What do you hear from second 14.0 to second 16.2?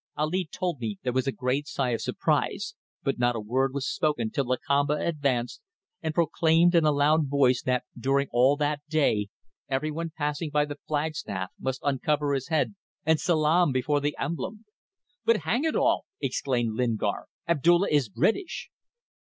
the emblem." "But, hang it all!"